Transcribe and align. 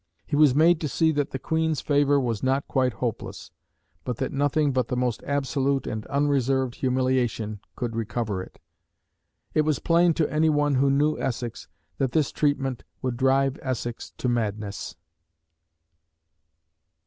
He 0.25 0.35
was 0.35 0.55
made 0.55 0.81
to 0.81 0.87
see 0.87 1.11
that 1.11 1.29
the 1.29 1.37
Queen's 1.37 1.79
favour 1.79 2.19
was 2.19 2.41
not 2.41 2.67
quite 2.67 2.93
hopeless; 2.93 3.51
but 4.03 4.17
that 4.17 4.31
nothing 4.33 4.71
but 4.73 4.87
the 4.87 4.97
most 4.97 5.21
absolute 5.27 5.85
and 5.85 6.07
unreserved 6.07 6.73
humiliation 6.73 7.59
could 7.75 7.95
recover 7.95 8.41
it. 8.41 8.59
It 9.53 9.61
was 9.61 9.77
plain 9.77 10.15
to 10.15 10.27
any 10.33 10.49
one 10.49 10.73
who 10.73 10.89
knew 10.89 11.19
Essex 11.19 11.67
that 11.99 12.13
this 12.13 12.31
treatment 12.31 12.83
would 13.03 13.15
drive 13.15 13.59
Essex 13.61 14.11
to 14.17 14.27
madness. 14.27 14.95